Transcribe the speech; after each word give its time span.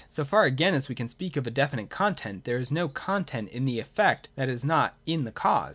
So 0.09 0.25
far 0.25 0.45
again 0.45 0.73
as 0.73 0.89
we 0.89 0.95
can 0.95 1.07
speak 1.07 1.37
of 1.37 1.45
a 1.45 1.51
definite 1.51 1.91
content, 1.91 2.43
there 2.43 2.57
is 2.57 2.71
no 2.71 2.87
content 2.89 3.49
in 3.49 3.65
the 3.65 3.79
effect 3.79 4.29
that 4.33 4.49
is 4.49 4.65
not 4.65 4.95
in 5.05 5.25
the 5.25 5.31
cause. 5.31 5.69